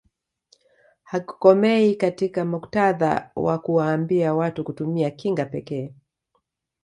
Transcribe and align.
Hakukomei 1.03 1.95
katika 1.95 2.45
muktadha 2.45 3.31
wa 3.35 3.59
kuwaambia 3.59 4.33
watu 4.33 4.63
kutumia 4.63 5.11
kinga 5.11 5.45
pekee 5.45 5.93